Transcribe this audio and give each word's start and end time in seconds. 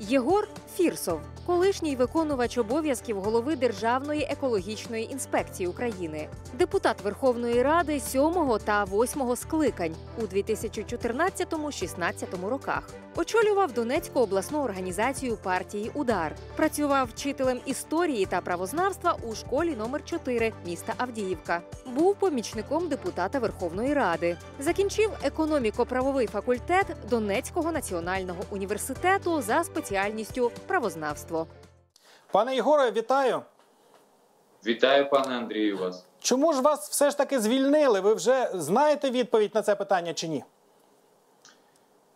Єгор 0.00 0.48
Фірсов, 0.76 1.20
колишній 1.48 1.96
виконувач 1.96 2.58
обов'язків 2.58 3.20
голови 3.20 3.56
Державної 3.56 4.22
екологічної 4.30 5.12
інспекції 5.12 5.66
України, 5.66 6.28
депутат 6.54 7.02
Верховної 7.02 7.62
Ради 7.62 8.00
7 8.00 8.58
та 8.64 8.84
8 8.84 9.36
скликань 9.36 9.94
у 10.18 10.22
2014-16 10.22 12.48
роках. 12.48 12.90
Очолював 13.16 13.72
Донецьку 13.72 14.20
обласну 14.20 14.62
організацію 14.62 15.36
партії 15.36 15.90
Удар. 15.94 16.34
Працював 16.56 17.08
вчителем 17.08 17.60
історії 17.66 18.26
та 18.26 18.40
правознавства 18.40 19.16
у 19.22 19.34
школі 19.34 19.76
номер 19.76 20.04
4 20.04 20.52
міста 20.66 20.94
Авдіївка. 20.96 21.60
Був 21.94 22.16
помічником 22.16 22.88
депутата 22.88 23.38
Верховної 23.38 23.94
Ради. 23.94 24.36
Закінчив 24.58 25.10
економіко-правовий 25.22 26.26
факультет 26.26 26.86
Донецького 27.10 27.72
національного 27.72 28.40
університету 28.50 29.42
за 29.42 29.64
спеціальністю 29.64 30.50
правознавство. 30.66 31.37
Пане 32.32 32.54
Єгоре, 32.54 32.90
вітаю. 32.90 33.42
Вітаю, 34.66 35.10
пане 35.10 35.36
Андрію, 35.36 35.78
вас. 35.78 36.06
Чому 36.20 36.52
ж 36.52 36.60
вас 36.62 36.90
все 36.90 37.10
ж 37.10 37.18
таки 37.18 37.40
звільнили? 37.40 38.00
Ви 38.00 38.14
вже 38.14 38.50
знаєте 38.54 39.10
відповідь 39.10 39.54
на 39.54 39.62
це 39.62 39.76
питання 39.76 40.14
чи 40.14 40.28
ні? 40.28 40.44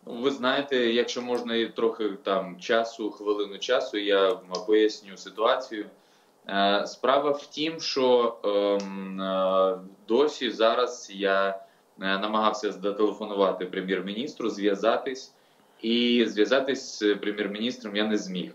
Ну, 0.05 0.21
Ви 0.21 0.31
знаєте, 0.31 0.77
якщо 0.77 1.21
можна 1.21 1.67
трохи 1.67 2.09
там 2.09 2.59
часу, 2.59 3.11
хвилину 3.11 3.57
часу, 3.57 3.97
я 3.97 4.31
поясню 4.67 5.17
ситуацію. 5.17 5.85
Е, 6.49 6.83
Справа 6.87 7.31
в 7.31 7.45
тім, 7.45 7.79
що 7.79 8.37
ем, 8.43 9.21
е, 9.21 9.79
досі 10.07 10.51
зараз 10.51 11.11
я 11.13 11.49
е, 11.49 11.55
намагався 11.97 12.71
зателефонувати 12.71 13.65
прем'єр-міністру, 13.65 14.49
зв'язатись, 14.49 15.33
і 15.81 16.25
зв'язатись 16.27 16.99
з 16.99 17.15
прем'єр-міністром 17.15 17.95
я 17.95 18.03
не 18.03 18.17
зміг. 18.17 18.51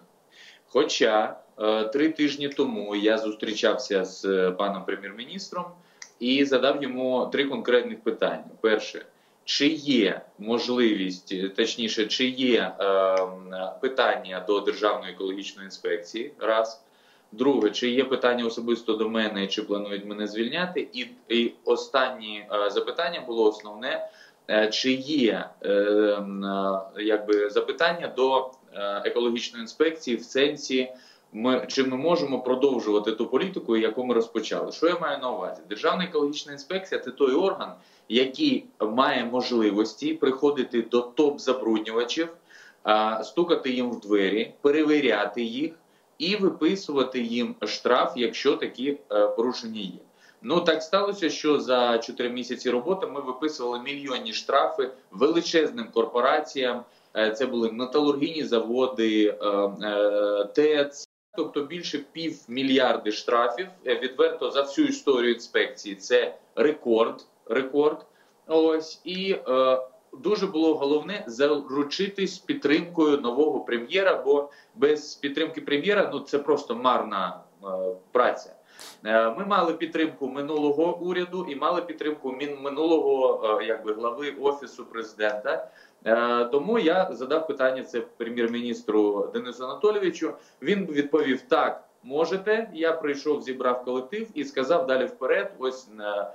Хоча 0.72 1.36
е, 1.58 1.84
три 1.84 2.08
тижні 2.08 2.48
тому 2.48 2.96
я 2.96 3.18
зустрічався 3.18 4.04
з 4.04 4.24
е, 4.24 4.50
паном 4.50 4.84
прем'єр-міністром 4.84 5.64
і 6.20 6.44
задав 6.44 6.82
йому 6.82 7.28
три 7.32 7.44
конкретних 7.44 8.00
питання. 8.00 8.50
Перше, 8.60 9.04
чи 9.44 9.66
є 9.68 10.20
можливість, 10.38 11.32
е, 11.32 11.48
точніше, 11.48 12.06
чи 12.06 12.28
є 12.28 12.72
питання 13.80 14.44
до 14.46 14.60
Державної 14.60 15.12
екологічної 15.12 15.66
інспекції? 15.66 16.32
Раз. 16.38 16.82
Друге, 17.32 17.70
чи 17.70 17.90
є 17.90 18.04
питання 18.04 18.46
особисто 18.46 18.94
до 18.94 19.08
мене, 19.08 19.46
чи 19.46 19.62
планують 19.62 20.04
мене 20.04 20.26
звільняти? 20.26 20.88
І, 20.92 21.06
і 21.28 21.52
останнє 21.64 22.46
запитання 22.70 23.20
було 23.26 23.48
основне: 23.48 24.08
чи 24.72 24.92
є 24.92 25.44
е, 25.64 26.22
якби 26.98 27.50
запитання 27.50 28.12
до 28.16 28.50
екологічної 29.04 29.62
інспекції 29.62 30.16
в 30.16 30.22
сенсі, 30.22 30.92
ми 31.32 31.66
чи 31.68 31.84
ми 31.84 31.96
можемо 31.96 32.40
продовжувати 32.40 33.12
ту 33.12 33.26
політику, 33.26 33.76
яку 33.76 34.04
ми 34.04 34.14
розпочали? 34.14 34.72
Що 34.72 34.86
я 34.86 34.98
маю 34.98 35.18
на 35.18 35.30
увазі? 35.30 35.62
Державна 35.68 36.04
екологічна 36.04 36.52
інспекція 36.52 37.00
це 37.00 37.10
той 37.10 37.34
орган, 37.34 37.72
який 38.08 38.64
має 38.80 39.24
можливості 39.24 40.14
приходити 40.14 40.82
до 40.82 41.00
топ-забруднювачів, 41.00 42.28
стукати 43.22 43.70
їм 43.70 43.90
в 43.90 44.00
двері, 44.00 44.54
перевіряти 44.60 45.42
їх 45.42 45.72
і 46.18 46.36
виписувати 46.36 47.20
їм 47.20 47.54
штраф, 47.66 48.12
якщо 48.16 48.56
такі 48.56 48.98
е, 49.12 49.28
порушення 49.28 49.80
є. 49.80 49.98
Ну 50.42 50.60
так 50.60 50.82
сталося, 50.82 51.30
що 51.30 51.60
за 51.60 51.98
4 51.98 52.30
місяці 52.30 52.70
роботи 52.70 53.06
ми 53.06 53.20
виписували 53.20 53.80
мільйонні 53.80 54.32
штрафи 54.32 54.90
величезним 55.10 55.88
корпораціям. 55.92 56.82
Е, 57.18 57.30
Це 57.30 57.46
були 57.46 57.70
металургійні 57.72 58.44
заводи, 58.44 59.36
е, 59.42 59.46
е, 59.82 60.44
ТЕЦ, 60.54 61.08
тобто 61.36 61.60
більше 61.64 61.98
пів 62.12 62.38
мільярди 62.48 63.12
штрафів. 63.12 63.66
Відверто 63.86 64.50
за 64.50 64.62
всю 64.62 64.86
історію 64.88 65.32
інспекції 65.34 65.94
це 65.94 66.34
рекорд. 66.56 67.24
Рекорд. 67.46 68.06
Ось 68.46 69.00
і 69.04 69.36
е, 69.48 69.78
дуже 70.12 70.46
було 70.46 70.74
головне 70.74 71.24
заручитись 71.26 72.38
підтримкою 72.38 73.20
нового 73.20 73.60
прем'єра, 73.60 74.22
бо 74.24 74.48
без 74.74 75.14
підтримки 75.14 75.60
прем'єра 75.60 76.10
ну 76.12 76.20
це 76.20 76.38
просто 76.38 76.74
марна 76.74 77.40
е, 77.64 77.66
праця. 78.12 78.54
Е, 79.04 79.30
Ми 79.38 79.44
мали 79.46 79.72
підтримку 79.74 80.28
минулого 80.28 80.96
уряду 80.96 81.46
і 81.48 81.56
мали 81.56 81.82
підтримку 81.82 82.32
мін- 82.32 82.58
минулого 82.62 83.40
е, 83.60 83.64
якби 83.66 83.92
глави 83.94 84.30
офісу 84.40 84.84
президента. 84.84 85.70
Е, 86.08 86.44
Тому 86.44 86.78
я 86.78 87.08
задав 87.12 87.46
питання 87.46 87.82
це 87.82 88.00
прем'єр-міністру 88.00 89.30
Денису 89.34 89.64
Анатолійовичу. 89.64 90.32
Він 90.62 90.86
відповів: 90.86 91.40
так, 91.40 91.84
можете. 92.02 92.70
Я 92.74 92.92
прийшов, 92.92 93.42
зібрав 93.42 93.84
колектив 93.84 94.28
і 94.34 94.44
сказав 94.44 94.86
далі 94.86 95.04
вперед. 95.04 95.52
Ось 95.58 95.88
на 95.96 96.30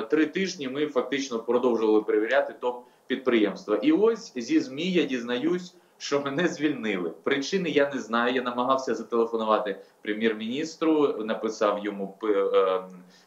три 0.00 0.26
тижні 0.26 0.68
ми 0.68 0.86
фактично 0.86 1.38
продовжували 1.38 2.02
перевіряти 2.02 2.54
топ 2.60 2.84
підприємства. 3.06 3.76
І 3.76 3.92
ось 3.92 4.32
зі 4.36 4.60
змі 4.60 4.90
я 4.90 5.04
дізнаюсь, 5.04 5.74
що 5.98 6.20
мене 6.20 6.48
звільнили. 6.48 7.10
Причини 7.22 7.70
я 7.70 7.90
не 7.94 8.00
знаю. 8.00 8.34
Я 8.34 8.42
намагався 8.42 8.94
зателефонувати 8.94 9.76
прем'єр-міністру, 10.02 11.14
написав 11.24 11.84
йому 11.84 12.18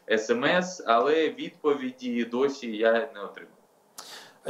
е, 0.08 0.18
смс, 0.18 0.82
але 0.86 1.28
відповіді 1.28 2.24
досі 2.24 2.76
я 2.76 2.92
не 2.92 3.20
отримав. 3.20 3.57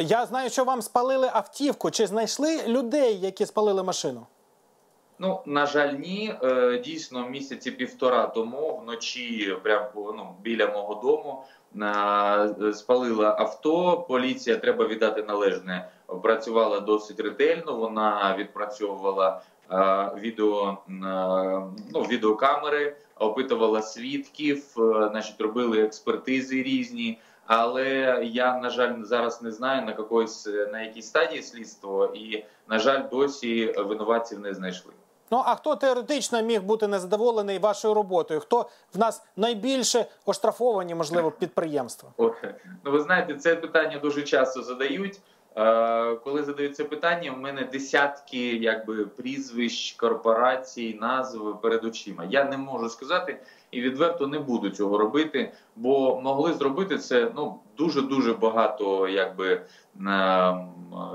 Я 0.00 0.26
знаю, 0.26 0.50
що 0.50 0.64
вам 0.64 0.82
спалили 0.82 1.30
автівку. 1.32 1.90
Чи 1.90 2.06
знайшли 2.06 2.66
людей, 2.66 3.20
які 3.20 3.46
спалили 3.46 3.82
машину? 3.82 4.26
Ну, 5.18 5.40
на 5.46 5.66
жаль, 5.66 5.92
ні. 5.92 6.34
Е, 6.42 6.78
Дійсно, 6.84 7.28
місяці 7.28 7.70
півтора 7.70 8.26
тому 8.26 8.76
вночі, 8.76 9.56
прямо 9.62 9.88
ну, 9.96 10.34
біля 10.42 10.66
мого 10.66 10.94
дому, 10.94 11.44
спалила 12.72 13.36
авто. 13.38 14.04
Поліція 14.08 14.56
треба 14.56 14.86
віддати 14.86 15.22
належне. 15.22 15.88
Працювала 16.22 16.80
досить 16.80 17.20
ретельно. 17.20 17.76
Вона 17.76 18.36
відпрацьовувала 18.38 19.40
е, 19.72 20.10
відео, 20.20 20.78
е, 20.88 20.92
ну, 21.92 22.02
відеокамери, 22.10 22.96
опитувала 23.16 23.82
свідків, 23.82 24.64
е, 24.78 25.08
значить, 25.10 25.40
робили 25.40 25.82
експертизи 25.82 26.62
різні. 26.62 27.18
Але 27.48 28.18
я 28.22 28.58
на 28.58 28.70
жаль 28.70 29.02
зараз 29.02 29.42
не 29.42 29.50
знаю 29.50 29.82
на 29.82 29.90
якоїсь 29.90 30.46
на 30.46 30.82
якій 30.82 31.02
стадії 31.02 31.42
слідство, 31.42 32.06
і 32.14 32.44
на 32.68 32.78
жаль, 32.78 33.02
досі 33.10 33.74
винуватців 33.76 34.40
не 34.40 34.54
знайшли. 34.54 34.92
Ну 35.30 35.42
а 35.46 35.54
хто 35.54 35.76
теоретично 35.76 36.42
міг 36.42 36.62
бути 36.62 36.86
незадоволений 36.88 37.58
вашою 37.58 37.94
роботою? 37.94 38.40
Хто 38.40 38.68
в 38.94 38.98
нас 38.98 39.22
найбільше 39.36 40.06
оштрафовані, 40.26 40.94
можливо, 40.94 41.30
підприємства? 41.30 42.10
О, 42.16 42.30
ну 42.84 42.92
ви 42.92 43.00
знаєте, 43.00 43.34
це 43.34 43.56
питання 43.56 43.98
дуже 43.98 44.22
часто 44.22 44.62
задають. 44.62 45.20
Е, 45.58 46.14
Коли 46.24 46.42
задаються 46.42 46.84
питання, 46.84 47.32
в 47.32 47.38
мене 47.38 47.68
десятки 47.72 48.56
якби 48.56 49.06
прізвищ, 49.06 49.92
корпорацій, 49.92 50.98
назв 51.00 51.60
перед 51.62 51.84
очима. 51.84 52.24
Я 52.30 52.44
не 52.44 52.56
можу 52.56 52.88
сказати 52.88 53.40
і 53.70 53.80
відверто 53.80 54.26
не 54.26 54.38
буду 54.38 54.70
цього 54.70 54.98
робити, 54.98 55.52
бо 55.76 56.20
могли 56.20 56.52
зробити 56.52 56.98
це 56.98 57.30
ну 57.36 57.58
дуже 57.76 58.02
дуже 58.02 58.32
багато, 58.32 59.08
якби 59.08 59.62
ем, 60.06 60.68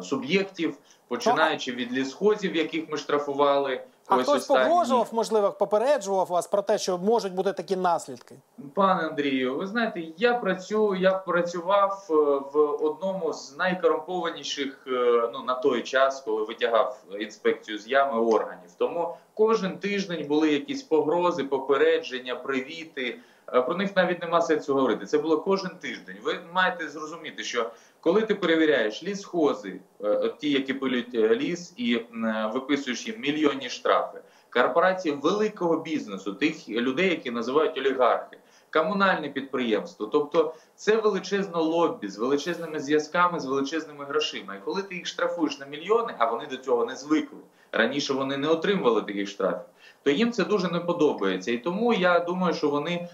суб'єктів, 0.04 0.78
починаючи 1.08 1.72
від 1.72 1.94
лісхозів, 1.94 2.56
яких 2.56 2.92
ми 2.92 2.98
штрафували. 2.98 3.82
А 4.08 4.16
Ось 4.16 4.24
хтось 4.24 4.42
останні. 4.42 4.70
погрожував, 4.70 5.10
можливо, 5.12 5.52
попереджував 5.52 6.28
вас 6.28 6.48
про 6.48 6.62
те, 6.62 6.78
що 6.78 6.98
можуть 6.98 7.34
бути 7.34 7.54
такі 7.54 7.76
наслідки. 7.76 8.36
Пане 8.74 9.08
Андрію, 9.08 9.56
ви 9.58 9.68
знаєте, 9.68 10.04
я 10.18 10.34
працюю, 10.34 11.02
я 11.02 11.12
працював 11.12 12.08
е, 12.10 12.14
в 12.54 12.58
одному 12.86 13.34
з 13.34 13.58
найкорумпованіших 13.58 14.84
е, 14.88 15.30
ну 15.34 15.44
на 15.44 15.56
той 15.56 15.82
час, 15.84 16.22
коли 16.22 16.44
витягав 16.44 16.98
інспекцію 17.20 17.78
з 17.78 17.88
ями 17.88 18.20
органів. 18.22 18.70
Тому 18.78 19.18
кожен 19.34 19.78
тиждень 19.78 20.28
були 20.28 20.52
якісь 20.54 20.84
погрози, 20.84 21.44
попередження, 21.44 22.36
привіти. 22.36 23.20
Е, 23.54 23.62
Про 23.62 23.76
них 23.76 23.96
навіть 23.96 24.22
нема 24.22 24.42
сенсу 24.42 24.74
говорити. 24.74 25.06
Це 25.06 25.18
було 25.18 25.38
кожен 25.38 25.72
тиждень. 25.82 26.16
Ви 26.24 26.40
маєте 26.54 26.90
зрозуміти, 26.90 27.44
що 27.44 27.70
коли 28.04 28.22
ти 28.22 28.36
перевіряєш 28.36 29.04
лісхози, 29.04 29.80
е, 30.04 30.34
ті, 30.40 30.52
які 30.52 30.74
пилють 30.74 31.16
е, 31.16 31.36
ліс, 31.36 31.74
і 31.78 31.96
е, 31.96 32.52
виписуєш 32.54 33.08
їм 33.08 33.20
мільйонні 33.20 33.70
штрафи, 33.70 34.20
корпорації 34.50 35.16
великого 35.16 35.78
бізнесу, 35.78 36.34
тих 36.34 36.70
людей, 36.70 37.10
які 37.10 37.32
називають 37.32 37.78
олігархи, 37.78 38.38
комунальне 38.74 39.30
підприємство. 39.30 40.06
Тобто 40.06 40.54
це 40.76 40.96
величезне 40.96 41.58
лоббі 41.58 42.08
з 42.08 42.18
величезними 42.18 42.80
зв'язками, 42.80 43.40
з 43.40 43.46
величезними 43.46 44.06
грошима. 44.06 44.56
І 44.56 44.60
коли 44.66 44.82
ти 44.82 44.96
їх 44.96 45.08
штрафуєш 45.08 45.60
на 45.60 45.66
мільйони, 45.66 46.16
а 46.18 46.32
вони 46.32 46.46
до 46.46 46.58
цього 46.58 46.86
не 46.86 46.96
звикли. 46.96 47.40
Раніше 47.72 48.14
вони 48.14 48.38
не 48.38 48.48
отримували 48.48 49.02
таких 49.02 49.30
штрафів. 49.30 49.66
То 50.04 50.12
їм 50.12 50.32
це 50.32 50.44
дуже 50.44 50.72
не 50.72 50.80
подобається, 50.80 51.52
і 51.52 51.58
тому 51.58 51.94
я 51.94 52.20
думаю, 52.20 52.54
що 52.54 52.70
вони 52.70 53.10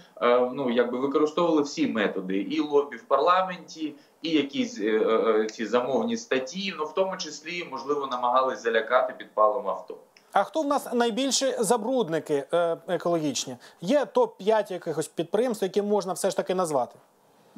ну 0.54 0.70
якби 0.70 0.98
використовували 0.98 1.62
всі 1.62 1.86
методи, 1.86 2.38
і 2.38 2.60
лобі 2.60 2.96
в 2.96 3.02
парламенті, 3.02 3.94
і 4.22 4.30
якісь 4.30 4.80
е, 4.80 4.84
е, 4.84 5.46
ці 5.46 5.66
замовні 5.66 6.16
статті, 6.16 6.74
ну 6.78 6.84
в 6.84 6.94
тому 6.94 7.16
числі 7.16 7.68
можливо 7.70 8.06
намагались 8.06 8.62
залякати 8.62 9.14
підпалом 9.18 9.68
авто. 9.68 9.96
А 10.32 10.44
хто 10.44 10.62
в 10.62 10.66
нас 10.66 10.92
найбільші 10.92 11.54
забрудники 11.58 12.44
е, 12.52 12.76
екологічні? 12.88 13.56
Є 13.80 14.04
топ 14.04 14.38
5 14.38 14.70
якихось 14.70 15.08
підприємств, 15.08 15.64
які 15.64 15.82
можна 15.82 16.12
все 16.12 16.30
ж 16.30 16.36
таки 16.36 16.54
назвати. 16.54 16.96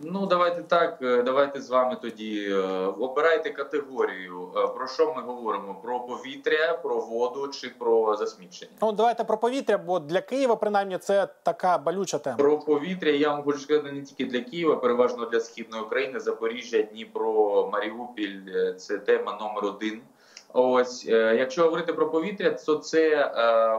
Ну, 0.05 0.27
давайте 0.27 0.63
так. 0.63 0.99
е, 1.03 1.23
Давайте 1.23 1.61
з 1.61 1.71
вами 1.71 1.97
тоді 2.03 2.49
е, 2.51 2.57
обирайте 2.99 3.51
категорію. 3.51 4.49
Е, 4.57 4.67
Про 4.67 4.87
що 4.89 5.15
ми 5.15 5.23
говоримо? 5.23 5.75
Про 5.83 6.01
повітря, 6.01 6.79
про 6.83 7.01
воду 7.01 7.49
чи 7.49 7.69
про 7.79 8.17
засмічення? 8.17 8.71
Ну 8.83 8.93
давайте 8.93 9.25
про 9.25 9.39
повітря, 9.39 9.79
бо 9.79 9.99
для 9.99 10.21
Києва 10.21 10.57
принаймні 10.57 10.99
це 10.99 11.29
така 11.43 11.79
болюча 11.79 12.19
тема. 12.19 12.37
Про 12.37 12.59
повітря 12.59 13.11
я 13.11 13.29
вам 13.31 13.43
хочу 13.43 13.59
сказати 13.59 13.93
не 13.93 14.03
тільки 14.03 14.25
для 14.25 14.41
Києва, 14.41 14.77
переважно 14.77 15.27
для 15.27 15.41
східної 15.41 15.83
України, 15.83 16.21
Запоріжжя, 16.21 16.83
Дніпро, 16.83 17.71
Маріуполь 17.73 18.55
е, 18.55 18.75
це 18.75 18.99
тема 18.99 19.39
номер 19.41 19.65
один. 19.65 20.01
Ось 20.55 21.05
якщо 21.07 21.63
говорити 21.63 21.93
про 21.93 22.11
повітря, 22.11 22.51
то 22.51 22.75
це 22.77 23.31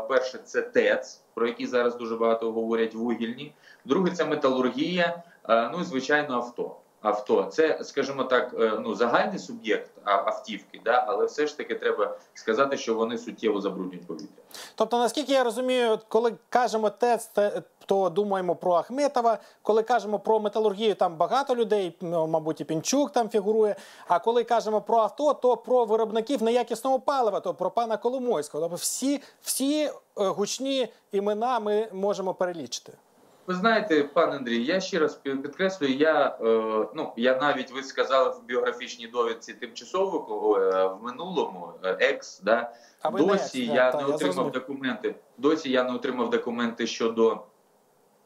перше 0.10 0.38
це 0.46 0.62
ТЕЦ, 0.62 1.22
про 1.34 1.48
які 1.48 1.68
зараз 1.68 1.96
дуже 1.96 2.16
багато 2.16 2.52
говорять 2.52 2.96
вугільні. 2.96 3.54
Друге 3.86 4.12
це 4.12 4.26
металургія. 4.26 5.24
Е, 5.50 5.70
Ну 5.74 5.82
і 5.82 5.84
звичайно, 5.84 6.36
авто. 6.36 6.76
Авто 7.02 7.44
це, 7.44 7.80
скажімо 7.84 8.24
так, 8.24 8.56
е, 8.60 8.72
ну 8.80 8.96
загальний 8.96 9.40
суб'єкт 9.40 9.92
автівки, 10.04 10.82
да, 10.86 11.06
але 11.08 11.26
все 11.26 11.48
ж 11.48 11.58
таки 11.58 11.76
треба 11.76 12.18
сказати, 12.34 12.78
що 12.78 12.96
вони 12.96 13.18
суттєво 13.18 13.62
забруднюють 13.62 14.08
повітря. 14.08 14.28
Тобто, 14.76 14.98
наскільки 14.98 15.34
я 15.34 15.44
розумію, 15.44 16.00
коли 16.08 16.34
кажемо 16.50 16.90
ТЕЦ, 16.90 17.26
те- 17.26 17.62
то 17.86 18.10
думаємо 18.10 18.56
про 18.56 18.74
Ахметова. 18.74 19.38
Коли 19.62 19.84
кажемо 19.84 20.20
про 20.20 20.40
металургію, 20.40 20.96
там 20.96 21.16
багато 21.16 21.56
людей, 21.56 21.98
ну, 22.02 22.28
мабуть, 22.28 22.62
і 22.62 22.64
Пінчук 22.64 23.12
там 23.12 23.30
фігурує. 23.30 23.76
А 24.08 24.20
коли 24.20 24.44
кажемо 24.44 24.82
про 24.82 24.98
авто, 24.98 25.34
то 25.34 25.58
про 25.58 25.86
виробників 25.86 26.44
неякісного 26.44 27.00
палива, 27.00 27.40
то 27.40 27.54
про 27.54 27.72
пана 27.72 27.98
Коломойського. 27.98 28.62
Тобто 28.64 28.76
всі, 28.76 29.22
всі 29.42 29.84
е, 29.84 29.92
гучні 30.16 30.88
імена 31.12 31.60
ми 31.60 31.88
можемо 31.94 32.34
перелічити. 32.34 32.94
Ви 33.48 33.54
знаєте, 33.54 34.04
пан 34.04 34.34
Андрій, 34.34 34.64
я 34.64 34.80
ще 34.80 35.00
раз 35.00 35.16
підкреслюю, 35.16 35.94
я 35.94 36.38
е, 36.42 36.88
ну 36.96 37.14
я 37.18 37.38
навіть 37.38 37.72
ви 37.72 37.84
сказали 37.84 38.30
в 38.30 38.44
біографічній 38.46 39.08
довідці 39.08 39.54
тимчасово 39.54 40.58
е, 40.58 40.88
в 40.88 41.04
минулому 41.04 41.74
е, 41.84 41.98
екс, 42.00 42.42
да 42.42 42.74
А 43.02 43.12
досі 43.12 43.26
не 43.26 43.34
екс, 43.34 43.56
я 43.56 43.92
та, 43.92 43.98
не 44.02 44.08
я 44.08 44.16
отримав 44.16 44.52
документи. 44.52 45.16
Досі 45.38 45.72
я 45.72 45.84
не 45.84 45.94
отримав 45.94 46.30
документи 46.30 46.88
щодо 46.88 47.42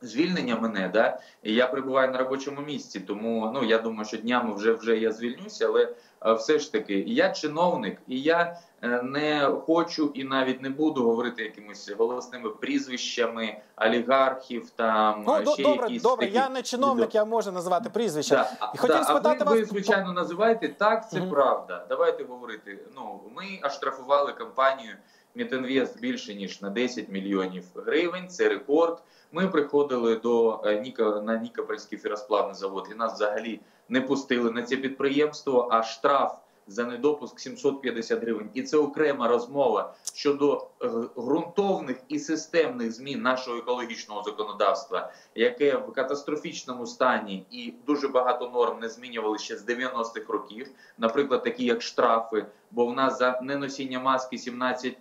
звільнення 0.01 0.55
мене. 0.55 0.89
Да, 0.93 1.19
і 1.43 1.53
я 1.53 1.67
перебуваю 1.67 2.11
на 2.11 2.17
робочому 2.17 2.61
місці. 2.61 2.99
Тому 2.99 3.51
ну 3.53 3.63
я 3.63 3.77
думаю, 3.77 4.05
що 4.05 4.17
днями 4.17 4.53
вже 4.55 4.73
вже 4.73 4.97
я 4.97 5.11
звільнюся, 5.11 5.67
але 5.67 5.93
е, 6.25 6.33
все 6.33 6.59
ж 6.59 6.71
таки 6.71 6.93
я 7.07 7.29
чиновник, 7.29 7.97
і 8.07 8.21
я 8.21 8.57
е, 8.83 9.01
не 9.03 9.49
хочу 9.65 10.11
і 10.13 10.23
навіть 10.23 10.61
не 10.61 10.69
буду 10.69 11.03
говорити 11.03 11.43
якимись 11.43 11.89
голосними 11.91 12.49
прізвищами 12.49 13.57
олігархів. 13.77 14.69
Там 14.69 15.23
Ну 15.27 15.53
ще 15.53 15.63
добре, 15.63 15.87
якісь 15.87 16.03
добре. 16.03 16.25
такі 16.25 16.37
Я 16.37 16.49
не 16.49 16.61
чиновник, 16.61 17.15
я 17.15 17.25
можу 17.25 17.51
називати 17.51 17.89
прізвища. 17.89 18.35
Да, 18.35 18.71
І 18.75 18.77
хотів 18.77 18.95
да, 18.95 19.03
спитати 19.03 19.37
а 19.41 19.43
ви, 19.43 19.49
вас- 19.49 19.59
ви, 19.59 19.65
звичайно, 19.65 20.13
називаєте 20.13 20.67
так, 20.69 21.09
це 21.09 21.19
Мгм. 21.19 21.29
правда. 21.29 21.85
Давайте 21.89 22.23
говорити. 22.23 22.79
Ну, 22.95 23.19
ми 23.35 23.43
оштрафували 23.67 24.33
компанію 24.33 24.95
Мітинвест 25.37 25.99
більше 25.99 26.35
ніж 26.35 26.61
на 26.61 26.69
10 26.69 27.09
мільйонів 27.09 27.63
гривень. 27.75 28.27
Це 28.27 28.49
рекорд. 28.49 29.03
Ми 29.31 29.47
приходили 29.47 30.15
до 30.15 30.61
е, 30.65 30.79
Ніка 30.79 31.21
на 31.21 31.37
Нікопольський 31.37 31.97
феросплавний 31.97 32.55
завод, 32.55 32.87
і 32.91 32.95
нас 32.95 33.13
взагалі 33.13 33.59
не 33.89 34.01
пустили 34.01 34.51
на 34.51 34.63
це 34.63 34.77
підприємство. 34.77 35.67
А 35.71 35.83
штраф 35.83 36.37
за 36.67 36.85
недопуск 36.85 37.39
750 37.39 38.21
гривень. 38.21 38.49
І 38.53 38.63
це 38.63 38.77
окрема 38.77 39.27
розмова 39.27 39.93
щодо 40.13 40.67
е, 40.81 40.87
ґрунтовних 41.17 41.97
і 42.07 42.19
системних 42.19 42.91
змін 42.91 43.21
нашого 43.21 43.57
екологічного 43.57 44.23
законодавства, 44.23 45.11
яке 45.35 45.77
в 45.77 45.93
катастрофічному 45.93 46.85
стані 46.85 47.45
і 47.51 47.73
дуже 47.87 48.07
багато 48.07 48.49
норм 48.49 48.79
не 48.79 48.89
змінювали 48.89 49.37
ще 49.37 49.57
з 49.57 49.67
90-х 49.69 50.33
років. 50.33 50.67
Наприклад, 50.97 51.43
такі 51.43 51.65
як 51.65 51.81
штрафи, 51.81 52.45
бо 52.71 52.85
в 52.85 52.93
нас 52.93 53.17
за 53.17 53.39
неносіння 53.41 53.99
маски 53.99 54.37
17 54.37 54.97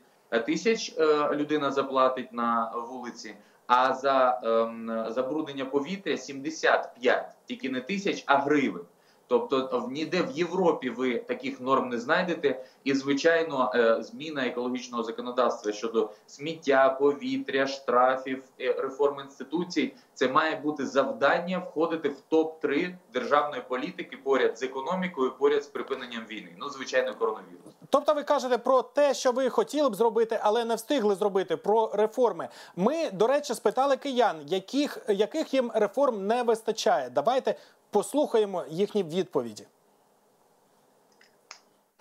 тисяч 0.47 0.95
е, 0.99 1.05
людина 1.35 1.71
заплатить 1.71 2.33
на 2.33 2.73
вулиці. 2.91 3.35
А 3.67 3.95
за 3.95 4.41
ем, 4.45 5.07
забруднення 5.09 5.65
повітря 5.65 6.17
75, 6.17 7.37
тільки 7.47 7.71
не 7.71 7.81
тисяч, 7.81 8.25
а 8.27 8.39
гривень. 8.39 8.85
Тобто 9.29 9.89
ніде 9.91 10.23
в 10.23 10.31
Європі 10.31 10.91
ви 10.91 11.19
таких 11.19 11.61
норм 11.61 11.89
не 11.89 11.99
знайдете. 11.99 12.65
І 12.85 12.95
звичайно, 12.95 13.73
е, 13.75 14.03
зміна 14.03 14.47
екологічного 14.47 15.03
законодавства 15.03 15.73
щодо 15.73 16.11
сміття, 16.27 16.97
повітря, 17.01 17.67
штрафів, 17.67 18.43
е, 18.61 18.73
реформ 18.73 19.21
інституцій 19.21 19.93
це 20.15 20.29
має 20.29 20.57
бути 20.57 20.87
завдання 20.87 21.59
входити 21.59 22.09
в 22.09 22.21
топ 22.29 22.61
3 22.61 22.99
державної 23.13 23.63
політики 23.69 24.17
поряд 24.17 24.59
з 24.59 24.63
економікою, 24.63 25.33
поряд 25.39 25.65
з 25.65 25.67
припиненням 25.67 26.23
війни. 26.31 26.55
Ну 26.59 26.69
звичайно, 26.69 27.15
коронавірус. 27.15 27.75
Тобто 27.91 28.15
ви 28.15 28.23
кажете 28.23 28.59
про 28.59 28.83
те, 28.83 29.15
що 29.15 29.33
ви 29.33 29.51
хотіли 29.51 29.91
б 29.91 29.95
зробити, 29.95 30.41
але 30.43 30.65
не 30.65 30.75
встигли 30.75 31.15
зробити 31.15 31.57
про 31.57 31.91
реформи. 31.95 32.49
Ми, 32.77 33.11
до 33.11 33.27
речі, 33.27 33.55
спитали 33.55 33.97
киян, 33.97 34.37
яких, 34.47 34.99
яких 35.09 35.55
їм 35.55 35.71
реформ 35.75 36.27
не 36.27 36.43
вистачає. 36.43 37.11
Давайте 37.11 37.55
послухаємо 37.91 38.65
їхні 38.71 39.03
відповіді. 39.03 39.65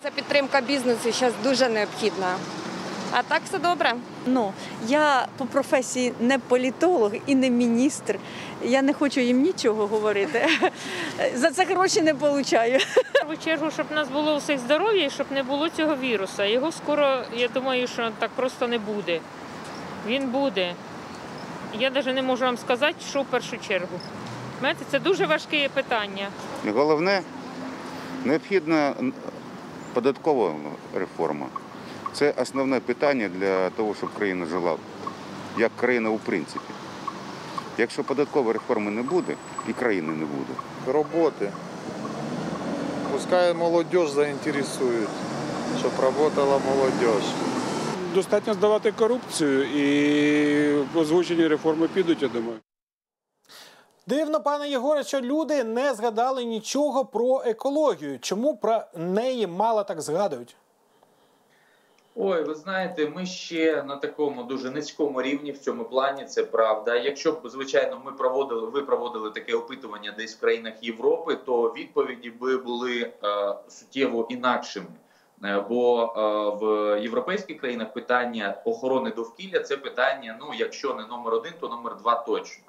Ця 0.02 0.10
підтримка 0.10 0.60
бізнесу 0.60 1.12
зараз 1.12 1.34
дуже 1.42 1.68
необхідна. 1.68 2.36
А 3.12 3.22
так 3.22 3.42
все 3.44 3.58
добре. 3.58 3.94
Ну, 4.26 4.52
я 4.86 5.28
по 5.38 5.46
професії 5.46 6.12
не 6.20 6.38
політолог 6.38 7.12
і 7.26 7.34
не 7.34 7.50
міністр. 7.50 8.18
Я 8.62 8.82
не 8.82 8.92
хочу 8.92 9.20
їм 9.20 9.42
нічого 9.42 9.86
говорити. 9.86 10.48
За 11.34 11.50
це 11.50 11.64
гроші 11.64 12.02
не 12.02 12.14
получаю. 12.14 12.78
В 12.78 13.12
першу 13.12 13.44
чергу, 13.44 13.70
щоб 13.70 13.86
в 13.90 13.94
нас 13.94 14.08
було 14.08 14.34
у 14.34 14.38
всіх 14.38 14.58
здоров'я 14.58 15.06
і 15.06 15.10
щоб 15.10 15.26
не 15.30 15.42
було 15.42 15.68
цього 15.68 15.96
віруса. 15.96 16.44
Його 16.44 16.72
скоро, 16.72 17.24
я 17.36 17.48
думаю, 17.48 17.86
що 17.86 18.10
так 18.18 18.30
просто 18.30 18.68
не 18.68 18.78
буде. 18.78 19.20
Він 20.06 20.30
буде. 20.30 20.74
Я 21.78 21.90
навіть 21.90 22.14
не 22.14 22.22
можу 22.22 22.44
вам 22.44 22.56
сказати, 22.56 22.96
що 23.08 23.22
в 23.22 23.26
першу 23.26 23.58
чергу. 23.58 24.00
Знаєте, 24.60 24.84
це 24.90 24.98
дуже 24.98 25.26
важке 25.26 25.68
питання. 25.74 26.28
Головне, 26.74 27.22
необхідна 28.24 28.94
податкова 29.92 30.54
реформа. 30.94 31.46
Це 32.12 32.34
основне 32.42 32.80
питання 32.80 33.28
для 33.28 33.70
того, 33.70 33.94
щоб 33.94 34.14
країна 34.14 34.46
жила 34.46 34.76
як 35.58 35.72
країна 35.76 36.10
у 36.10 36.18
принципі. 36.18 36.72
Якщо 37.78 38.04
податкової 38.04 38.52
реформи 38.52 38.90
не 38.90 39.02
буде, 39.02 39.34
і 39.68 39.72
країни 39.72 40.12
не 40.12 40.24
буде. 40.24 40.60
роботи. 40.86 41.50
Пускай 43.12 43.54
молодь 43.54 43.86
заінтересують, 44.14 45.08
щоб 45.78 45.90
працювала 45.90 46.60
молодь. 46.68 47.22
Достатньо 48.14 48.54
здавати 48.54 48.92
корупцію 48.92 49.62
і 49.62 50.98
озвучені 50.98 51.46
реформи 51.46 51.88
підуть, 51.88 52.22
я 52.22 52.28
думаю. 52.28 52.58
Дивно, 54.08 54.40
пане 54.40 54.68
Єгоре, 54.68 55.04
що 55.04 55.20
люди 55.20 55.64
не 55.64 55.94
згадали 55.94 56.44
нічого 56.44 57.04
про 57.04 57.42
екологію. 57.46 58.18
Чому 58.20 58.56
про 58.56 58.82
неї 58.94 59.46
мало 59.46 59.84
так 59.84 60.00
згадують? 60.00 60.56
Ой, 62.14 62.44
ви 62.44 62.54
знаєте, 62.54 63.08
ми 63.08 63.26
ще 63.26 63.82
на 63.82 63.96
такому 63.96 64.42
дуже 64.42 64.70
низькому 64.70 65.22
рівні 65.22 65.52
в 65.52 65.58
цьому 65.58 65.84
плані. 65.84 66.24
Це 66.24 66.44
правда. 66.44 66.96
Якщо 66.96 67.32
б 67.32 67.48
звичайно 67.48 68.02
ми 68.04 68.12
проводили, 68.12 68.66
ви 68.66 68.82
проводили 68.82 69.30
таке 69.30 69.54
опитування 69.54 70.14
десь 70.18 70.36
в 70.36 70.40
країнах 70.40 70.82
Європи, 70.82 71.36
то 71.46 71.62
відповіді 71.62 72.30
би 72.30 72.56
були 72.56 73.00
е, 73.02 73.54
суттєво 73.68 74.26
інакшими. 74.30 74.86
Е, 75.44 75.64
Бо 75.68 76.02
е, 76.02 76.64
в 76.64 77.00
європейських 77.02 77.60
країнах 77.60 77.92
питання 77.92 78.62
охорони 78.64 79.10
довкілля 79.10 79.60
це 79.60 79.76
питання. 79.76 80.36
Ну, 80.40 80.46
якщо 80.58 80.94
не 80.94 81.06
номер 81.06 81.34
один, 81.34 81.52
то 81.60 81.68
номер 81.68 81.96
два 81.96 82.14
точно. 82.14 82.65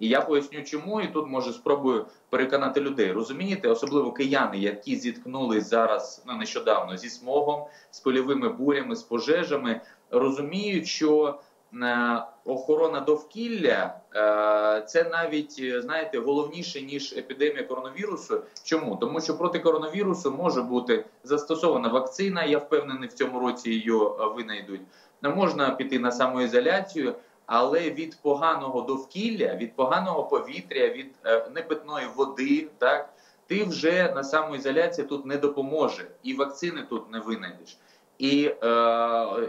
І 0.00 0.08
я 0.08 0.20
поясню, 0.20 0.62
чому 0.62 1.00
і 1.00 1.06
тут 1.06 1.28
може 1.28 1.52
спробую 1.52 2.06
переконати 2.30 2.80
людей. 2.80 3.12
Розумієте, 3.12 3.68
особливо 3.68 4.12
кияни, 4.12 4.58
які 4.58 4.96
зіткнулись 4.96 5.68
зараз 5.68 6.22
ну, 6.26 6.36
нещодавно 6.36 6.96
зі 6.96 7.08
смогом, 7.08 7.64
з 7.90 8.00
польовими 8.00 8.48
бурями, 8.48 8.96
з 8.96 9.02
пожежами, 9.02 9.80
розуміють, 10.10 10.86
що 10.86 11.38
е, 11.82 12.22
охорона 12.44 13.00
довкілля 13.00 13.94
е, 14.14 14.84
це 14.86 15.04
навіть 15.04 15.82
знаєте 15.82 16.18
головніше 16.18 16.82
ніж 16.82 17.12
епідемія 17.12 17.62
коронавірусу. 17.62 18.42
Чому? 18.64 18.96
Тому 18.96 19.20
що 19.20 19.38
проти 19.38 19.58
коронавірусу 19.58 20.30
може 20.30 20.62
бути 20.62 21.04
застосована 21.24 21.88
вакцина. 21.88 22.44
Я 22.44 22.58
впевнений, 22.58 23.08
в 23.08 23.12
цьому 23.12 23.40
році 23.40 23.70
її 23.70 23.90
е, 23.90 24.26
винайдуть. 24.36 24.80
Не 25.22 25.28
можна 25.28 25.70
піти 25.70 25.98
на 25.98 26.12
самоізоляцію. 26.12 27.14
Але 27.52 27.90
від 27.90 28.22
поганого 28.22 28.80
довкілля, 28.80 29.54
від 29.54 29.76
поганого 29.76 30.24
повітря, 30.24 30.88
від 30.88 31.14
е, 31.24 31.50
непитної 31.54 32.06
води, 32.16 32.68
так 32.78 33.12
ти 33.46 33.64
вже 33.64 34.12
на 34.12 34.24
самоізоляції 34.24 35.06
тут 35.06 35.26
не 35.26 35.36
допоможе, 35.36 36.06
і 36.22 36.34
вакцини 36.34 36.82
тут 36.90 37.10
не 37.12 37.18
винайдеш. 37.20 37.78
І 38.18 38.44
е, 38.44 38.58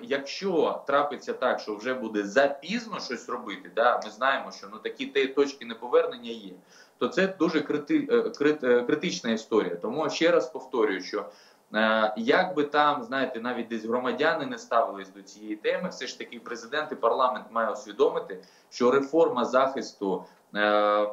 якщо 0.04 0.82
трапиться 0.88 1.34
так, 1.34 1.60
що 1.60 1.76
вже 1.76 1.94
буде 1.94 2.24
запізно 2.24 3.00
щось 3.00 3.30
робити, 3.30 3.72
да, 3.76 4.02
ми 4.06 4.12
знаємо, 4.12 4.52
що 4.52 4.68
ну 4.72 4.78
такі 4.78 5.06
те 5.06 5.28
точки 5.28 5.66
неповернення 5.66 6.32
є, 6.32 6.52
то 6.98 7.08
це 7.08 7.28
дуже 7.28 7.62
крити, 7.62 8.08
е, 8.12 8.22
крит, 8.22 8.64
е, 8.64 8.82
критична 8.82 9.32
історія. 9.32 9.76
Тому 9.76 10.10
ще 10.10 10.32
раз 10.32 10.50
повторюю, 10.50 11.02
що 11.02 11.26
як 12.18 12.56
би 12.56 12.64
там, 12.64 13.04
знаєте, 13.04 13.40
навіть 13.40 13.68
десь 13.68 13.86
громадяни 13.86 14.46
не 14.46 14.58
ставились 14.58 15.10
до 15.10 15.22
цієї 15.22 15.56
теми, 15.56 15.90
все 15.90 16.08
ж 16.08 16.18
таки 16.18 16.40
президент 16.40 16.92
і 16.92 16.96
парламент 16.96 17.46
має 17.52 17.72
усвідомити, 17.72 18.44
що 18.70 18.92
реформа 18.92 19.46
захисту 19.46 20.26
е, 20.56 20.60
е, 20.60 21.08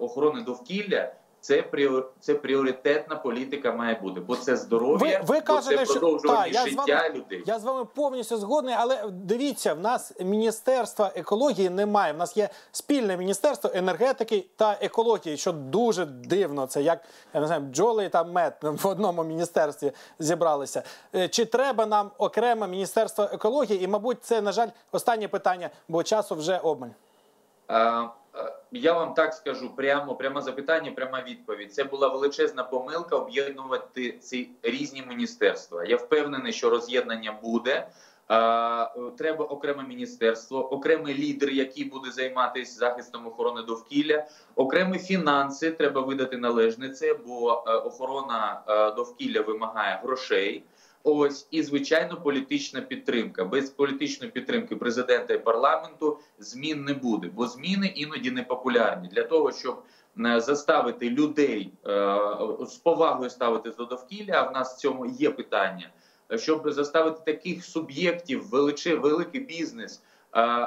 охорони 0.00 0.42
довкілля. 0.42 1.12
Це 1.46 1.62
пріор... 1.62 2.10
це 2.20 2.34
пріоритетна 2.34 3.16
політика 3.16 3.72
має 3.72 3.94
бути, 3.94 4.20
бо 4.20 4.36
це 4.36 4.56
здоров'я, 4.56 5.18
Ви- 5.18 5.24
ви 5.26 5.40
бо 5.40 5.46
кажете, 5.46 5.86
що- 5.86 6.18
та, 6.18 6.46
я 6.46 6.62
з 6.62 6.68
життя 6.68 6.82
вами- 6.86 7.14
людей. 7.14 7.42
Я 7.46 7.58
з 7.58 7.64
вами 7.64 7.84
повністю 7.84 8.36
згодний, 8.36 8.74
але 8.78 9.04
дивіться, 9.10 9.74
в 9.74 9.80
нас 9.80 10.12
міністерства 10.20 11.12
екології 11.14 11.70
немає. 11.70 12.12
В 12.12 12.16
нас 12.16 12.36
є 12.36 12.48
спільне 12.72 13.16
міністерство 13.16 13.70
енергетики 13.74 14.46
та 14.56 14.78
екології, 14.80 15.36
що 15.36 15.52
дуже 15.52 16.04
дивно. 16.06 16.66
Це 16.66 16.82
як 16.82 17.00
я 17.34 17.40
не 17.40 17.46
знаю, 17.46 17.62
бджоли 17.62 18.08
та 18.08 18.24
мед 18.24 18.56
в 18.62 18.86
одному 18.86 19.24
міністерстві 19.24 19.92
зібралися. 20.18 20.82
Е, 21.14 21.28
Чи 21.28 21.44
треба 21.44 21.86
нам 21.86 22.10
окреме 22.18 22.68
міністерство 22.68 23.24
екології? 23.32 23.84
І, 23.84 23.88
мабуть, 23.88 24.24
це 24.24 24.40
на 24.40 24.52
жаль 24.52 24.68
останнє 24.92 25.28
питання, 25.28 25.70
бо 25.88 26.02
часу 26.02 26.34
вже 26.34 26.58
обмаль. 26.58 26.88
А, 27.68 28.08
Я 28.72 28.92
вам 28.92 29.14
так 29.14 29.34
скажу 29.34 29.76
прямо, 29.76 30.14
пряме 30.14 30.42
запитання, 30.42 30.92
пряма 30.92 31.22
відповідь. 31.28 31.74
Це 31.74 31.84
була 31.84 32.08
величезна 32.08 32.64
помилка 32.64 33.16
об'єднувати 33.16 34.12
ці 34.12 34.50
різні 34.62 35.04
міністерства. 35.08 35.84
Я 35.84 35.96
впевнений, 35.96 36.52
що 36.52 36.70
роз'єднання 36.70 37.38
буде. 37.42 37.88
Е, 38.30 38.88
Треба 39.18 39.44
окреме 39.44 39.82
міністерство, 39.82 40.72
окремий 40.72 41.14
лідер, 41.14 41.50
який 41.50 41.84
буде 41.84 42.10
займатися 42.10 42.78
захистом 42.78 43.26
охорони 43.26 43.62
довкілля, 43.62 44.26
окремі 44.54 44.98
фінанси. 44.98 45.70
Треба 45.70 46.00
видати 46.00 46.36
належне 46.36 46.90
це, 46.90 47.14
бо 47.14 47.64
е, 47.66 47.72
охорона 47.72 48.62
е, 48.68 48.90
довкілля 48.90 49.40
вимагає 49.40 50.00
грошей. 50.02 50.64
Ось 51.08 51.48
і 51.50 51.62
звичайно 51.62 52.20
політична 52.20 52.80
підтримка. 52.80 53.44
Без 53.44 53.70
політичної 53.70 54.32
підтримки 54.32 54.76
президента 54.76 55.34
і 55.34 55.44
парламенту 55.44 56.18
змін 56.38 56.84
не 56.84 56.94
буде, 56.94 57.30
бо 57.34 57.46
зміни 57.46 57.86
іноді 57.86 58.30
непопулярні 58.30 59.08
для 59.08 59.22
того, 59.22 59.52
щоб 59.52 59.82
е, 60.26 60.40
заставити 60.40 61.10
людей 61.10 61.72
е, 61.86 62.18
з 62.60 62.74
повагою 62.74 63.30
ставитись 63.30 63.76
до 63.76 63.84
довкілля. 63.84 64.32
А 64.32 64.50
в 64.50 64.52
нас 64.52 64.74
в 64.74 64.78
цьому 64.78 65.06
є 65.06 65.30
питання, 65.30 65.90
щоб 66.36 66.70
заставити 66.70 67.32
таких 67.32 67.64
суб'єктів, 67.64 68.48
величе, 68.48 68.94
великий 68.94 69.40
бізнес. 69.40 70.02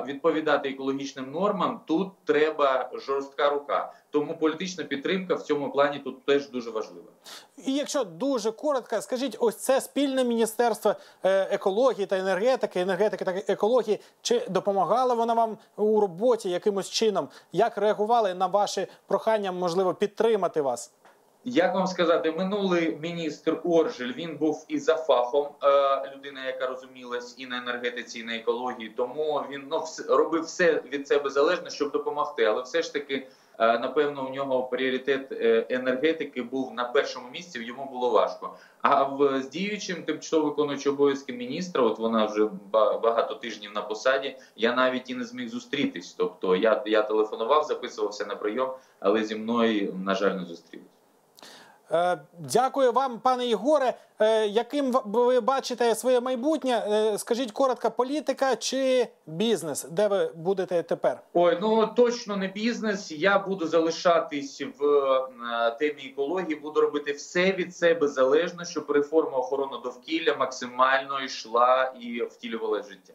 Відповідати 0.05 0.69
екологічним 0.69 1.31
нормам 1.31 1.81
тут 1.85 2.11
треба 2.25 2.89
жорстка 2.93 3.49
рука. 3.49 3.93
Тому 4.11 4.37
політична 4.37 4.83
підтримка 4.83 5.35
в 5.35 5.41
цьому 5.41 5.71
плані 5.71 5.99
тут 5.99 6.25
теж 6.25 6.49
дуже 6.49 6.69
важлива. 6.69 7.07
І 7.65 7.73
якщо 7.73 8.03
дуже 8.03 8.51
коротко, 8.51 9.01
скажіть, 9.01 9.37
ось 9.39 9.55
це 9.55 9.81
спільне 9.81 10.23
міністерство 10.23 10.95
е, 11.23 11.47
екології 11.51 12.05
та 12.05 12.17
енергетики, 12.17 12.79
енергетики 12.79 13.25
та 13.25 13.31
екології. 13.31 13.99
Чи 14.21 14.45
допомагала 14.49 15.13
вона 15.13 15.33
вам 15.33 15.57
у 15.77 15.99
роботі 16.01 16.49
якимось 16.49 16.89
чином? 16.89 17.27
Як 17.51 17.77
реагували 17.77 18.33
на 18.33 18.47
ваші 18.47 18.87
прохання, 19.07 19.51
можливо, 19.51 19.93
підтримати 19.93 20.61
вас? 20.61 20.91
Як 21.45 21.75
вам 21.75 21.87
сказати, 21.87 22.31
минулий 22.31 22.97
міністр 23.01 23.57
Оржель 23.63 24.13
він 24.13 24.37
був 24.37 24.65
і 24.67 24.79
за 24.79 24.95
фахом 24.95 25.47
е, 25.63 25.67
людина, 26.15 26.45
яка 26.45 26.67
розумілась 26.67 27.35
і 27.37 27.45
на 27.45 27.57
енергетиці, 27.57 28.19
і 28.19 28.23
на 28.23 28.35
екології. 28.35 28.89
Тому 28.97 29.43
він 29.51 29.63
ну 29.69 29.77
вс- 29.77 30.15
робив 30.15 30.43
все 30.43 30.81
від 30.93 31.07
себе 31.07 31.29
залежне, 31.29 31.69
щоб 31.69 31.91
допомогти. 31.91 32.43
Але 32.43 32.61
все 32.61 32.81
ж 32.81 32.93
таки, 32.93 33.27
е, 33.59 33.79
напевно, 33.79 34.27
у 34.27 34.33
нього 34.33 34.63
пріоритет 34.63 35.31
е, 35.31 35.65
енергетики 35.69 36.41
був 36.43 36.73
на 36.73 36.83
першому 36.83 37.29
місці. 37.29 37.59
Йому 37.59 37.85
було 37.85 38.09
важко. 38.09 38.53
А 38.81 39.03
в 39.03 39.41
з 39.41 39.49
діючим 39.49 40.03
тимчасово 40.03 40.49
виконуючим 40.49 40.93
обов'язки 40.93 41.33
міністра, 41.33 41.83
от 41.83 41.99
вона 41.99 42.25
вже 42.25 42.49
ба- 42.71 42.97
багато 42.97 43.35
тижнів 43.35 43.71
на 43.75 43.81
посаді. 43.81 44.37
Я 44.55 44.75
навіть 44.75 45.09
і 45.09 45.15
не 45.15 45.23
зміг 45.23 45.49
зустрітись. 45.49 46.13
Тобто 46.17 46.55
я, 46.55 46.83
я 46.85 47.01
телефонував, 47.01 47.63
записувався 47.63 48.25
на 48.25 48.35
прийом, 48.35 48.69
але 48.99 49.23
зі 49.23 49.35
мною 49.35 49.93
на 50.05 50.15
жаль 50.15 50.31
не 50.35 50.45
зустрілись. 50.45 50.85
Е, 51.91 52.17
Дякую 52.39 52.91
вам, 52.91 53.19
пане 53.19 53.45
Єгоре. 53.45 53.93
Е, 54.19 54.47
Яким 54.47 54.91
ви 55.05 55.39
бачите 55.39 55.95
своє 55.95 56.19
майбутнє? 56.19 56.83
Е, 56.91 57.17
Скажіть 57.17 57.51
коротко, 57.51 57.91
політика 57.91 58.55
чи 58.55 59.07
бізнес? 59.27 59.83
Де 59.91 60.07
ви 60.07 60.31
будете 60.35 60.83
тепер? 60.83 61.21
Ой, 61.33 61.57
ну 61.61 61.87
точно 61.87 62.37
не 62.37 62.47
бізнес. 62.47 63.11
Я 63.11 63.39
буду 63.39 63.67
залишатись 63.67 64.61
в 64.79 64.79
темі 65.79 66.11
екології, 66.13 66.55
буду 66.55 66.81
робити 66.81 67.11
все 67.11 67.51
від 67.51 67.75
себе 67.75 68.07
залежно, 68.07 68.65
щоб 68.65 68.91
реформа 68.91 69.37
охорони 69.37 69.77
довкілля 69.83 70.35
максимально 70.35 71.21
йшла 71.21 71.93
і 71.99 72.21
втілювала 72.23 72.83
життя. 72.83 73.13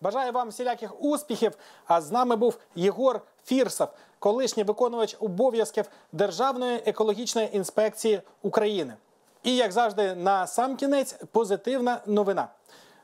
Бажаю 0.00 0.32
вам 0.32 0.48
всіляких 0.48 1.04
успіхів. 1.04 1.52
А 1.86 2.00
з 2.00 2.10
нами 2.12 2.36
був 2.36 2.58
Єгор 2.74 3.20
Фірсов, 3.44 3.88
колишній 4.18 4.62
виконувач 4.62 5.16
обов'язків 5.20 5.84
Державної 6.12 6.82
екологічної 6.86 7.56
інспекції 7.56 8.20
України. 8.42 8.94
І 9.42 9.56
як 9.56 9.72
завжди, 9.72 10.14
на 10.14 10.46
сам 10.46 10.76
кінець 10.76 11.12
позитивна 11.32 12.00
новина. 12.06 12.48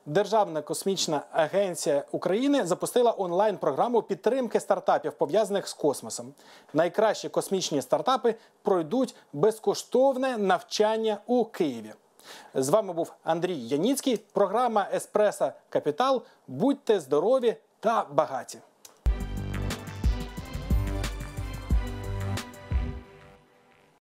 Державна 0.07 0.63
космічна 0.63 1.23
агенція 1.33 2.05
України 2.13 2.67
запустила 2.67 3.15
онлайн-програму 3.19 4.03
підтримки 4.03 4.61
стартапів, 4.61 5.13
пов'язаних 5.13 5.69
з 5.69 5.75
космосом. 5.75 6.35
Найкращі 6.73 7.29
космічні 7.29 7.83
стартапи 7.83 8.35
пройдуть 8.63 9.15
безкоштовне 9.33 10.39
навчання 10.39 11.19
у 11.27 11.45
Києві. 11.45 11.93
З 12.55 12.69
вами 12.69 12.93
був 12.93 13.13
Андрій 13.25 13.59
Яніцький. 13.59 14.17
Програма 14.17 14.89
Еспреса 14.95 15.53
Капітал. 15.69 16.23
Будьте 16.47 17.01
здорові 17.01 17.57
та 17.81 18.07
багаті. 18.13 18.59